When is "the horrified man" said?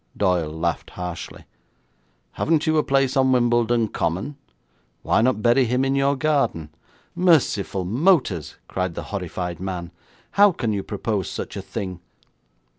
8.95-9.91